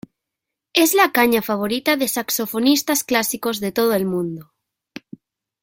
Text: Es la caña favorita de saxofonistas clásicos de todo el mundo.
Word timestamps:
Es 0.73 0.95
la 0.95 1.11
caña 1.11 1.43
favorita 1.43 1.95
de 1.95 2.07
saxofonistas 2.07 3.03
clásicos 3.03 3.59
de 3.59 3.71
todo 3.71 3.93
el 3.93 4.07
mundo. 4.07 4.51